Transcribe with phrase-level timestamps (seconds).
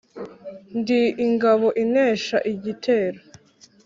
[0.79, 3.19] ndi ingabo inesha igitero.